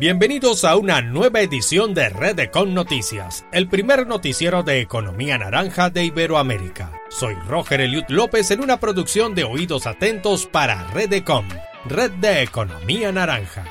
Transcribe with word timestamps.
Bienvenidos 0.00 0.64
a 0.64 0.76
una 0.76 1.02
nueva 1.02 1.42
edición 1.42 1.92
de 1.92 2.08
Redecon 2.08 2.72
Noticias, 2.72 3.44
el 3.52 3.68
primer 3.68 4.06
noticiero 4.06 4.62
de 4.62 4.80
economía 4.80 5.36
naranja 5.36 5.90
de 5.90 6.06
Iberoamérica. 6.06 6.90
Soy 7.10 7.34
Roger 7.46 7.82
Eliud 7.82 8.04
López 8.08 8.50
en 8.50 8.62
una 8.62 8.80
producción 8.80 9.34
de 9.34 9.44
Oídos 9.44 9.86
Atentos 9.86 10.46
para 10.46 10.86
Redecon, 10.92 11.46
Red 11.84 12.12
de 12.12 12.40
Economía 12.40 13.12
Naranja. 13.12 13.66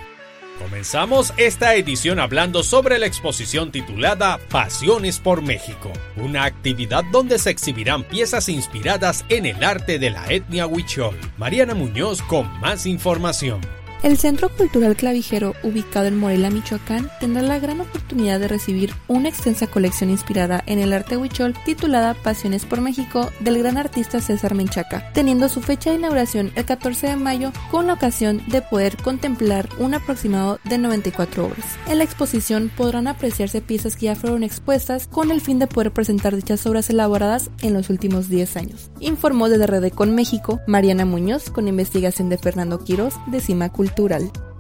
Comenzamos 0.60 1.34
esta 1.38 1.74
edición 1.74 2.20
hablando 2.20 2.62
sobre 2.62 3.00
la 3.00 3.08
exposición 3.08 3.72
titulada 3.72 4.38
Pasiones 4.52 5.18
por 5.18 5.42
México, 5.42 5.92
una 6.16 6.44
actividad 6.44 7.06
donde 7.12 7.40
se 7.40 7.50
exhibirán 7.50 8.04
piezas 8.04 8.50
inspiradas 8.50 9.26
en 9.30 9.48
el 9.48 9.64
arte 9.64 9.98
de 9.98 10.12
la 10.12 10.28
etnia 10.28 10.68
huichol. 10.68 11.18
Mariana 11.40 11.74
Muñoz 11.74 12.22
con 12.22 12.48
más 12.60 12.86
información. 12.86 13.79
El 14.02 14.18
Centro 14.18 14.47
Cultural 14.47 14.96
Clavijero, 14.96 15.56
ubicado 15.62 16.05
en 16.05 16.18
Morelia, 16.18 16.50
Michoacán, 16.50 17.09
tendrá 17.20 17.42
la 17.42 17.60
gran 17.60 17.82
oportunidad 17.82 18.40
de 18.40 18.48
recibir 18.48 18.94
una 19.10 19.28
extensa 19.28 19.68
colección 19.68 20.10
inspirada 20.10 20.64
en 20.68 20.80
el 20.80 20.94
arte 20.94 21.18
huichol 21.18 21.54
titulada 21.66 22.14
Pasiones 22.14 22.66
por 22.66 22.80
México 22.80 23.30
del 23.42 23.58
gran 23.58 23.78
artista 23.78 24.22
César 24.22 24.56
Menchaca, 24.56 25.12
teniendo 25.12 25.50
su 25.50 25.62
fecha 25.62 25.90
de 25.90 25.98
inauguración 25.98 26.54
el 26.56 26.64
14 26.64 27.08
de 27.08 27.16
mayo 27.18 27.52
con 27.72 27.88
la 27.88 27.94
ocasión 27.94 28.42
de 28.48 28.62
poder 28.62 28.96
contemplar 28.96 29.68
un 29.80 29.94
aproximado 29.94 30.59
de 30.64 30.78
94 30.78 31.48
obras. 31.48 31.66
En 31.90 31.98
la 31.98 32.06
exposición 32.06 32.72
podrán 32.78 33.08
apreciarse 33.08 33.59
piezas 33.59 33.98
que 33.98 34.06
ya 34.06 34.16
fueron 34.16 34.44
expuestas 34.44 35.08
con 35.08 35.30
el 35.30 35.42
fin 35.42 35.59
de 35.59 35.68
poder 35.68 35.92
presentar 35.92 36.38
dichas 36.38 36.66
obras 36.66 36.90
elaboradas 36.90 37.50
en 37.62 37.73
los 37.73 37.90
últimos 37.90 38.30
10 38.30 38.56
años. 38.56 38.92
Informó 39.02 39.50
desde 39.50 39.68
Redecon 39.68 40.16
México 40.16 40.62
Mariana 40.68 41.04
Muñoz 41.04 41.50
con 41.50 41.68
investigación 41.68 42.30
de 42.30 42.38
Fernando 42.38 42.80
Quiroz 42.80 43.16
de 43.28 43.42
Cima 43.42 43.68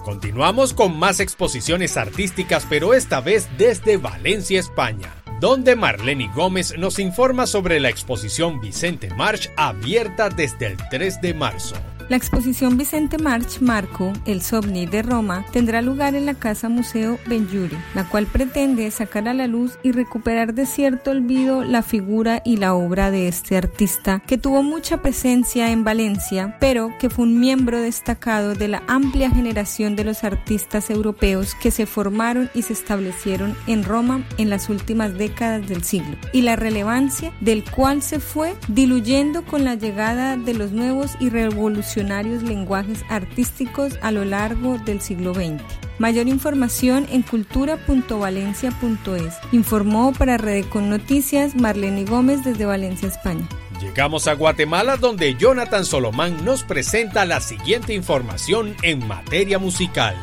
Continuamos 0.03 0.73
con 0.73 0.97
más 0.97 1.19
exposiciones 1.19 1.97
artísticas, 1.97 2.65
pero 2.69 2.93
esta 2.93 3.21
vez 3.21 3.49
desde 3.57 3.97
Valencia, 3.97 4.59
España, 4.59 5.13
donde 5.39 5.75
Marlene 5.75 6.31
Gómez 6.33 6.73
nos 6.77 6.99
informa 6.99 7.45
sobre 7.45 7.79
la 7.79 7.89
exposición 7.89 8.59
Vicente 8.59 9.09
March 9.13 9.51
abierta 9.57 10.29
desde 10.29 10.67
el 10.67 10.77
3 10.89 11.21
de 11.21 11.33
marzo. 11.33 11.75
La 12.09 12.15
exposición 12.15 12.75
Vicente 12.75 13.19
March 13.19 13.61
Marco, 13.61 14.11
El 14.25 14.41
Sovni 14.41 14.87
de 14.87 15.03
Roma, 15.03 15.45
tendrá 15.51 15.83
lugar 15.83 16.15
en 16.15 16.25
la 16.25 16.33
Casa 16.33 16.67
Museo 16.67 17.19
Benjuri, 17.27 17.77
la 17.93 18.09
cual 18.09 18.25
pretende 18.25 18.89
sacar 18.89 19.27
a 19.27 19.35
la 19.35 19.45
luz 19.45 19.77
y 19.83 19.91
recuperar 19.91 20.55
de 20.55 20.65
cierto 20.65 21.11
olvido 21.11 21.63
la 21.63 21.83
figura 21.83 22.41
y 22.43 22.57
la 22.57 22.73
obra 22.73 23.11
de 23.11 23.27
este 23.27 23.57
artista, 23.57 24.23
que 24.25 24.39
tuvo 24.39 24.63
mucha 24.63 25.03
presencia 25.03 25.71
en 25.71 25.83
Valencia, 25.83 26.57
pero 26.59 26.91
que 26.97 27.11
fue 27.11 27.25
un 27.25 27.39
miembro 27.39 27.79
destacado 27.79 28.55
de 28.55 28.69
la 28.69 28.81
amplia 28.87 29.29
generación 29.29 29.95
de 29.95 30.05
los 30.05 30.23
artistas 30.23 30.89
europeos 30.89 31.53
que 31.61 31.69
se 31.69 31.85
formaron 31.85 32.49
y 32.55 32.63
se 32.63 32.73
establecieron 32.73 33.55
en 33.67 33.83
Roma 33.83 34.25
en 34.39 34.49
las 34.49 34.69
últimas 34.69 35.15
décadas 35.15 35.67
del 35.67 35.83
siglo, 35.83 36.17
y 36.33 36.41
la 36.41 36.55
relevancia 36.55 37.31
del 37.39 37.63
cual 37.63 38.01
se 38.01 38.19
fue 38.19 38.55
diluyendo 38.67 39.45
con 39.45 39.63
la 39.63 39.75
llegada 39.75 40.37
de 40.37 40.55
los 40.55 40.71
nuevos 40.71 41.11
y 41.19 41.29
revolucionarios 41.29 41.98
lenguajes 42.03 43.03
artísticos 43.09 43.97
a 44.01 44.11
lo 44.11 44.25
largo 44.25 44.77
del 44.79 44.99
siglo 45.01 45.33
XX. 45.33 45.61
Mayor 45.97 46.27
información 46.27 47.07
en 47.11 47.23
cultura.valencia.es. 47.23 49.37
Informó 49.51 50.13
para 50.13 50.37
Redecon 50.37 50.89
Noticias 50.89 51.55
Marlene 51.55 52.05
Gómez 52.05 52.43
desde 52.43 52.65
Valencia, 52.65 53.09
España. 53.09 53.47
Llegamos 53.81 54.27
a 54.27 54.33
Guatemala 54.33 54.97
donde 54.97 55.35
Jonathan 55.35 55.85
Solomán 55.85 56.43
nos 56.43 56.63
presenta 56.63 57.25
la 57.25 57.39
siguiente 57.41 57.93
información 57.93 58.75
en 58.81 59.07
materia 59.07 59.59
musical. 59.59 60.15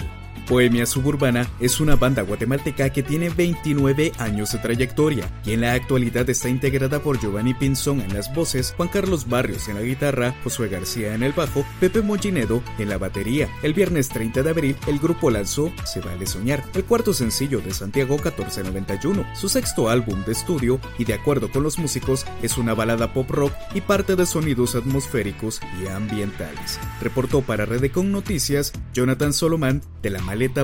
Poemia 0.46 0.86
Suburbana 0.86 1.50
es 1.58 1.80
una 1.80 1.96
banda 1.96 2.22
guatemalteca 2.22 2.90
que 2.90 3.02
tiene 3.02 3.30
29 3.30 4.12
años 4.18 4.52
de 4.52 4.58
trayectoria 4.58 5.28
y 5.44 5.52
en 5.52 5.62
la 5.62 5.72
actualidad 5.72 6.30
está 6.30 6.48
integrada 6.48 7.00
por 7.00 7.18
Giovanni 7.18 7.52
Pinzón 7.52 8.00
en 8.00 8.14
las 8.14 8.32
voces, 8.32 8.72
Juan 8.76 8.88
Carlos 8.88 9.28
Barrios 9.28 9.68
en 9.68 9.74
la 9.74 9.82
guitarra, 9.82 10.34
Josué 10.44 10.68
García 10.68 11.14
en 11.14 11.24
el 11.24 11.32
bajo, 11.32 11.64
Pepe 11.80 12.00
Mollinedo 12.00 12.62
en 12.78 12.88
la 12.88 12.98
batería. 12.98 13.48
El 13.64 13.74
viernes 13.74 14.08
30 14.08 14.44
de 14.44 14.50
abril 14.50 14.76
el 14.86 15.00
grupo 15.00 15.30
lanzó 15.30 15.72
Se 15.84 16.00
vale 16.00 16.26
soñar, 16.26 16.62
el 16.74 16.84
cuarto 16.84 17.12
sencillo 17.12 17.60
de 17.60 17.74
Santiago 17.74 18.14
1491, 18.14 19.26
su 19.34 19.48
sexto 19.48 19.88
álbum 19.88 20.24
de 20.24 20.32
estudio 20.32 20.80
y 20.96 21.04
de 21.04 21.14
acuerdo 21.14 21.50
con 21.50 21.64
los 21.64 21.78
músicos 21.78 22.24
es 22.42 22.56
una 22.56 22.74
balada 22.74 23.12
pop 23.12 23.28
rock 23.30 23.52
y 23.74 23.80
parte 23.80 24.14
de 24.14 24.26
sonidos 24.26 24.76
atmosféricos 24.76 25.60
y 25.82 25.88
ambientales. 25.88 26.78
Reportó 27.00 27.42
para 27.42 27.66
Redecon 27.66 28.12
Noticias 28.12 28.72
Jonathan 28.94 29.32
Solomán 29.32 29.82
de 30.02 30.10
la 30.10 30.20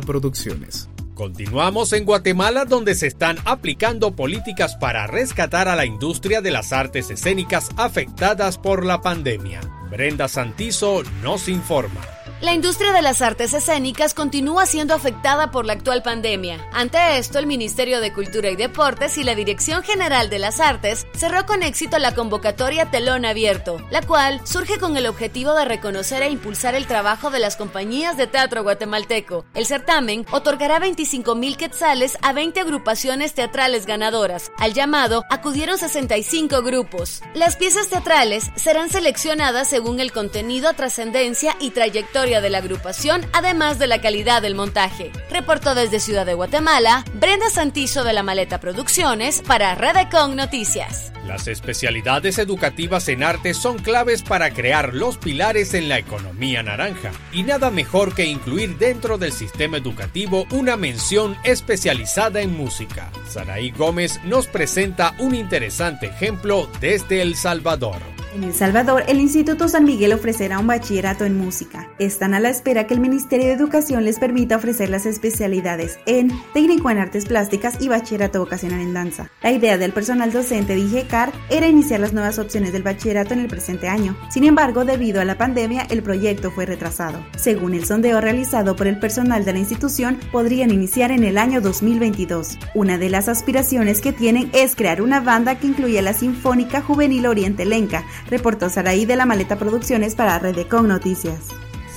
Producciones. 0.06 0.91
Continuamos 1.15 1.93
en 1.94 2.05
Guatemala 2.05 2.66
donde 2.66 2.94
se 2.94 3.06
están 3.06 3.38
aplicando 3.44 4.15
políticas 4.15 4.77
para 4.77 5.06
rescatar 5.06 5.66
a 5.66 5.77
la 5.77 5.87
industria 5.87 6.43
de 6.43 6.50
las 6.50 6.72
artes 6.72 7.10
escénicas 7.10 7.71
afectadas 7.77 8.59
por 8.59 8.84
la 8.84 9.00
pandemia. 9.00 9.60
Brenda 9.91 10.28
Santizo 10.28 11.03
nos 11.22 11.49
informa. 11.49 12.00
La 12.42 12.54
industria 12.54 12.92
de 12.92 13.03
las 13.03 13.22
artes 13.22 13.54
escénicas 13.54 14.14
continúa 14.14 14.66
siendo 14.66 14.94
afectada 14.94 15.53
por 15.53 15.64
la 15.64 15.75
actual 15.75 16.03
pandemia. 16.03 16.69
Ante 16.72 17.19
esto, 17.19 17.38
el 17.38 17.47
Ministerio 17.47 18.00
de 18.00 18.12
Cultura 18.12 18.50
y 18.50 18.56
Deportes 18.56 19.16
y 19.16 19.22
la 19.22 19.36
Dirección 19.36 19.84
General 19.84 20.28
de 20.28 20.41
las 20.41 20.58
Artes 20.58 21.06
cerró 21.14 21.47
con 21.47 21.62
éxito 21.62 22.00
la 22.00 22.16
convocatoria 22.16 22.91
Telón 22.91 23.26
Abierto, 23.26 23.80
la 23.92 24.03
cual 24.03 24.41
surge 24.44 24.80
con 24.80 24.97
el 24.97 25.06
objetivo 25.06 25.54
de 25.54 25.66
reconocer 25.66 26.20
e 26.22 26.30
impulsar 26.30 26.75
el 26.75 26.88
trabajo 26.88 27.30
de 27.30 27.38
las 27.38 27.54
compañías 27.54 28.16
de 28.16 28.26
teatro 28.26 28.64
guatemalteco. 28.64 29.44
El 29.54 29.64
certamen 29.64 30.26
otorgará 30.32 30.80
25 30.80 31.36
mil 31.36 31.56
quetzales 31.56 32.19
a 32.22 32.32
20 32.32 32.59
agrupaciones 32.59 33.34
teatrales 33.34 33.86
ganadoras. 33.86 34.50
Al 34.59 34.74
llamado 34.74 35.22
acudieron 35.30 35.78
65 35.78 36.60
grupos. 36.62 37.22
Las 37.34 37.54
piezas 37.54 37.86
teatrales 37.86 38.50
serán 38.56 38.91
seleccionadas 38.91 39.69
según 39.69 40.00
el 40.00 40.10
contenido, 40.10 40.72
trascendencia 40.72 41.54
y 41.60 41.70
trayectoria 41.70 42.31
de 42.41 42.50
la 42.50 42.59
agrupación, 42.59 43.26
además 43.32 43.78
de 43.78 43.87
la 43.87 44.00
calidad 44.00 44.43
del 44.43 44.54
montaje. 44.54 45.12
Reportó 45.31 45.75
desde 45.75 46.00
Ciudad 46.00 46.25
de 46.25 46.34
Guatemala, 46.34 47.04
Brenda 47.15 47.50
Santizo 47.50 48.04
de 48.04 48.12
la 48.12 48.22
Maleta 48.22 48.60
Producciones 48.60 49.43
para 49.43 49.75
Redecon 49.75 50.37
Noticias. 50.37 51.12
Las 51.26 51.47
especialidades 51.47 52.38
educativas 52.38 53.09
en 53.09 53.22
arte 53.22 53.54
son 53.54 53.78
claves 53.78 54.22
para 54.22 54.53
crear 54.53 54.92
los 54.92 55.19
pilares 55.19 55.72
en 55.75 55.88
la 55.88 55.98
economía 55.98 56.62
naranja, 56.62 57.12
y 57.32 57.44
nada 57.44 57.71
mejor 57.71 58.15
que 58.15 58.26
incluir 58.26 58.76
dentro 58.76 59.19
del 59.19 59.32
sistema 59.32 59.76
educativo 59.76 60.47
una 60.50 60.76
mención 60.76 61.37
especializada 61.44 62.41
en 62.41 62.56
música. 62.56 63.10
Saraí 63.28 63.71
Gómez 63.71 64.21
nos 64.25 64.47
presenta 64.47 65.15
un 65.19 65.34
interesante 65.34 66.06
ejemplo 66.06 66.69
desde 66.81 67.22
El 67.22 67.37
Salvador. 67.37 68.12
En 68.34 68.44
El 68.44 68.54
Salvador, 68.54 69.04
el 69.09 69.20
Instituto 69.20 69.69
San 69.69 69.84
Miguel 69.84 70.15
ofrecerá 70.15 70.59
un 70.59 70.66
bachillerato 70.66 71.26
en 71.26 71.37
música. 71.37 71.91
Están 71.98 72.32
a 72.32 72.41
la 72.41 72.48
espera 72.48 72.87
que 72.87 72.94
el 72.94 73.00
Ministerio 73.00 73.47
de 73.47 73.53
Educación 73.53 74.06
les 74.06 74.19
permita 74.19 74.56
ofrecer 74.56 74.88
las 74.88 75.04
especialidades 75.04 75.98
en 76.06 76.32
técnico 76.54 76.88
en 76.88 76.97
artes 76.97 77.26
plásticas 77.26 77.76
y 77.81 77.88
bachillerato 77.88 78.38
vocacional 78.41 78.81
en 78.81 78.94
danza. 78.94 79.31
La 79.42 79.53
idea 79.53 79.76
del 79.76 79.92
personal 79.92 80.32
docente 80.32 80.75
de 80.75 80.81
IGECAR 80.81 81.31
era 81.50 81.69
iniciar 81.69 82.00
las 82.00 82.15
nuevas 82.15 82.38
opciones 82.38 82.72
del 82.72 82.82
bachillerato 82.82 83.34
en 83.34 83.41
el 83.41 83.48
presente 83.48 83.87
año. 83.88 84.16
Sin 84.31 84.44
embargo, 84.44 84.87
debido 84.87 85.21
a 85.21 85.26
la 85.26 85.37
pandemia, 85.37 85.87
el 85.91 86.03
proyecto 86.03 86.50
fue 86.50 86.65
retrasado. 86.65 87.22
Según 87.37 87.75
el 87.75 87.84
sondeo 87.84 88.22
realizado 88.22 88.76
por 88.76 88.87
el 88.87 88.98
personal 88.98 89.44
de 89.44 89.53
la 89.53 89.59
institución, 89.59 90.19
podrían 90.32 90.71
iniciar 90.71 91.10
en 91.10 91.25
el 91.25 91.37
año 91.37 91.60
2022. 91.60 92.59
Una 92.75 92.97
de 92.97 93.10
las 93.10 93.28
aspiraciones 93.28 94.00
que 94.00 94.15
tienen 94.15 94.48
es 94.54 94.75
crear 94.75 95.03
una 95.03 95.21
banda 95.21 95.59
que 95.59 95.66
incluya 95.66 96.00
la 96.00 96.15
Sinfónica 96.15 96.81
Juvenil 96.81 97.26
Oriente 97.26 97.66
Lenca, 97.66 98.06
reportó 98.28 98.69
Saraí 98.71 99.05
de 99.06 99.16
la 99.16 99.27
Maleta 99.27 99.56
Producciones 99.56 100.15
para 100.15 100.38
Redecon 100.38 100.88
Noticias. 100.88 101.49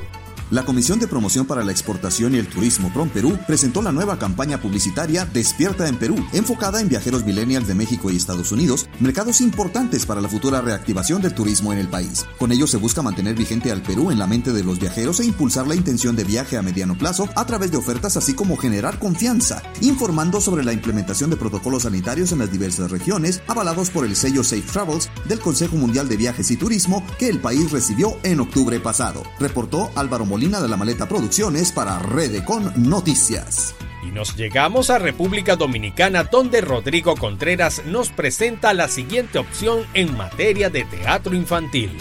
La 0.52 0.66
Comisión 0.66 0.98
de 0.98 1.08
Promoción 1.08 1.46
para 1.46 1.64
la 1.64 1.72
Exportación 1.72 2.34
y 2.34 2.38
el 2.38 2.46
Turismo 2.46 2.92
PROM 2.92 3.08
Perú 3.08 3.38
presentó 3.46 3.80
la 3.80 3.90
nueva 3.90 4.18
campaña 4.18 4.60
publicitaria 4.60 5.24
Despierta 5.24 5.88
en 5.88 5.96
Perú, 5.96 6.16
enfocada 6.34 6.82
en 6.82 6.90
viajeros 6.90 7.24
millennials 7.24 7.66
de 7.66 7.74
México 7.74 8.10
y 8.10 8.16
Estados 8.16 8.52
Unidos, 8.52 8.86
mercados 9.00 9.40
importantes 9.40 10.04
para 10.04 10.20
la 10.20 10.28
futura 10.28 10.60
reactivación 10.60 11.22
del 11.22 11.32
turismo 11.32 11.72
en 11.72 11.78
el 11.78 11.88
país. 11.88 12.26
Con 12.38 12.52
ello 12.52 12.66
se 12.66 12.76
busca 12.76 13.00
mantener 13.00 13.34
vigente 13.34 13.72
al 13.72 13.80
Perú 13.80 14.10
en 14.10 14.18
la 14.18 14.26
mente 14.26 14.52
de 14.52 14.62
los 14.62 14.78
viajeros 14.78 15.20
e 15.20 15.24
impulsar 15.24 15.66
la 15.66 15.74
intención 15.74 16.16
de 16.16 16.24
viaje 16.24 16.58
a 16.58 16.62
mediano 16.62 16.98
plazo 16.98 17.30
a 17.34 17.46
través 17.46 17.70
de 17.70 17.78
ofertas 17.78 18.18
así 18.18 18.34
como 18.34 18.58
generar 18.58 18.98
confianza, 18.98 19.62
informando 19.80 20.42
sobre 20.42 20.64
la 20.64 20.74
implementación 20.74 21.30
de 21.30 21.36
protocolos 21.36 21.84
sanitarios 21.84 22.30
en 22.30 22.40
las 22.40 22.52
diversas 22.52 22.90
regiones, 22.90 23.40
avalados 23.46 23.88
por 23.88 24.04
el 24.04 24.16
sello 24.16 24.44
Safe 24.44 24.70
Travels 24.70 25.08
del 25.26 25.40
Consejo 25.40 25.76
Mundial 25.76 26.10
de 26.10 26.18
Viajes 26.18 26.50
y 26.50 26.58
Turismo 26.58 27.02
que 27.18 27.30
el 27.30 27.40
país 27.40 27.70
recibió 27.70 28.18
en 28.22 28.40
octubre 28.40 28.78
pasado. 28.80 29.22
Reportó 29.40 29.90
Álvaro 29.94 30.26
Molina 30.26 30.41
de 30.42 30.68
la 30.68 30.76
Maleta 30.76 31.06
Producciones 31.06 31.70
para 31.70 32.00
Redecon 32.00 32.72
Noticias. 32.76 33.76
Y 34.02 34.10
nos 34.10 34.36
llegamos 34.36 34.90
a 34.90 34.98
República 34.98 35.54
Dominicana 35.54 36.24
donde 36.24 36.60
Rodrigo 36.60 37.14
Contreras 37.14 37.82
nos 37.86 38.10
presenta 38.10 38.74
la 38.74 38.88
siguiente 38.88 39.38
opción 39.38 39.86
en 39.94 40.16
materia 40.16 40.68
de 40.68 40.84
teatro 40.84 41.34
infantil. 41.34 41.96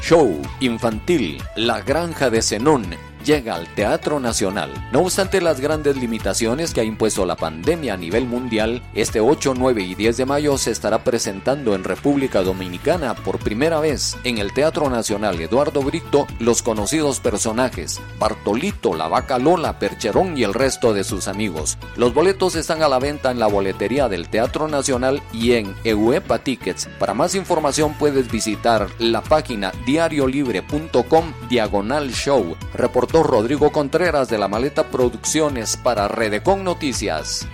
Show 0.00 0.40
infantil 0.60 1.42
La 1.56 1.82
Granja 1.82 2.30
de 2.30 2.42
Zenón 2.42 3.09
llega 3.24 3.54
al 3.54 3.66
Teatro 3.74 4.20
Nacional. 4.20 4.70
No 4.92 5.00
obstante 5.00 5.40
las 5.40 5.60
grandes 5.60 5.96
limitaciones 5.96 6.72
que 6.72 6.80
ha 6.80 6.84
impuesto 6.84 7.26
la 7.26 7.36
pandemia 7.36 7.94
a 7.94 7.96
nivel 7.96 8.26
mundial, 8.26 8.82
este 8.94 9.20
8, 9.20 9.54
9 9.56 9.82
y 9.82 9.94
10 9.94 10.16
de 10.16 10.26
mayo 10.26 10.58
se 10.58 10.70
estará 10.70 11.04
presentando 11.04 11.74
en 11.74 11.84
República 11.84 12.42
Dominicana 12.42 13.14
por 13.14 13.38
primera 13.38 13.80
vez 13.80 14.16
en 14.24 14.38
el 14.38 14.52
Teatro 14.52 14.90
Nacional 14.90 15.40
Eduardo 15.40 15.82
Brito 15.82 16.26
los 16.38 16.62
conocidos 16.62 17.20
personajes 17.20 18.00
Bartolito, 18.18 18.94
la 18.94 19.08
vaca 19.08 19.38
Lola, 19.38 19.78
Percherón 19.78 20.36
y 20.36 20.44
el 20.44 20.54
resto 20.54 20.92
de 20.92 21.04
sus 21.04 21.28
amigos. 21.28 21.78
Los 21.96 22.14
boletos 22.14 22.54
están 22.54 22.82
a 22.82 22.88
la 22.88 22.98
venta 22.98 23.30
en 23.30 23.38
la 23.38 23.46
boletería 23.46 24.08
del 24.08 24.28
Teatro 24.28 24.68
Nacional 24.68 25.22
y 25.32 25.52
en 25.52 25.74
Euepa 25.84 26.38
Tickets. 26.38 26.88
Para 26.98 27.14
más 27.14 27.34
información 27.34 27.94
puedes 27.98 28.30
visitar 28.30 28.88
la 28.98 29.22
página 29.22 29.72
diariolibre.com 29.86 31.32
diagonal 31.48 32.10
show. 32.12 32.56
Rodrigo 33.12 33.72
Contreras 33.72 34.28
de 34.28 34.38
la 34.38 34.46
Maleta 34.46 34.88
Producciones 34.88 35.76
para 35.76 36.06
Redecon 36.06 36.62
Noticias. 36.62 37.46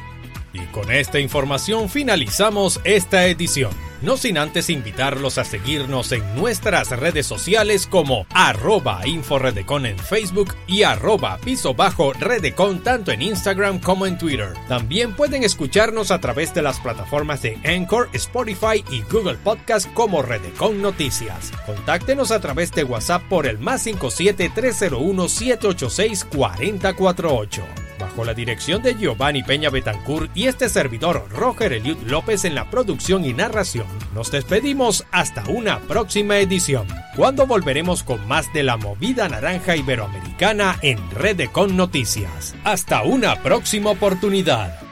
Y 0.56 0.66
con 0.68 0.90
esta 0.90 1.20
información 1.20 1.90
finalizamos 1.90 2.80
esta 2.84 3.26
edición. 3.26 3.70
No 4.02 4.16
sin 4.16 4.36
antes 4.38 4.70
invitarlos 4.70 5.38
a 5.38 5.44
seguirnos 5.44 6.12
en 6.12 6.34
nuestras 6.34 6.90
redes 6.90 7.26
sociales 7.26 7.86
como 7.86 8.26
arroba 8.30 9.06
inforedecon 9.06 9.86
en 9.86 9.98
Facebook 9.98 10.54
y 10.66 10.82
arroba 10.82 11.38
piso 11.38 11.75
bajo 11.75 12.12
redecon 12.12 12.82
tanto 12.82 13.10
en 13.10 13.22
Instagram 13.22 13.80
como 13.80 14.06
en 14.06 14.18
Twitter. 14.18 14.52
También 14.68 15.14
pueden 15.14 15.44
escucharnos 15.44 16.10
a 16.10 16.20
través 16.20 16.52
de 16.54 16.62
las 16.62 16.78
plataformas 16.80 17.42
de 17.42 17.58
Anchor, 17.64 18.08
Spotify 18.12 18.84
y 18.90 19.02
Google 19.10 19.36
Podcast 19.36 19.92
como 19.94 20.22
Redecon 20.22 20.80
Noticias. 20.82 21.52
Contáctenos 21.64 22.30
a 22.30 22.40
través 22.40 22.72
de 22.72 22.84
WhatsApp 22.84 23.22
por 23.28 23.46
el 23.46 23.58
más 23.58 23.82
57 23.82 24.52
301 24.54 25.28
786 25.28 26.25
4048 26.25 27.86
bajo 28.16 28.25
la 28.25 28.35
dirección 28.35 28.82
de 28.82 28.94
Giovanni 28.94 29.42
Peña 29.42 29.68
Betancourt 29.68 30.30
y 30.35 30.46
este 30.46 30.70
servidor 30.70 31.28
Roger 31.28 31.75
Eliud 31.75 31.99
López 32.06 32.46
en 32.46 32.54
la 32.54 32.70
producción 32.70 33.26
y 33.26 33.35
narración, 33.35 33.87
nos 34.14 34.30
despedimos 34.30 35.04
hasta 35.12 35.44
una 35.50 35.80
próxima 35.80 36.38
edición, 36.38 36.87
cuando 37.14 37.46
volveremos 37.46 38.02
con 38.02 38.26
más 38.26 38.50
de 38.54 38.62
la 38.62 38.78
movida 38.78 39.28
naranja 39.28 39.76
iberoamericana 39.76 40.78
en 40.80 40.99
Red 41.11 41.50
Con 41.50 41.76
Noticias. 41.76 42.54
Hasta 42.64 43.02
una 43.02 43.42
próxima 43.42 43.90
oportunidad. 43.90 44.86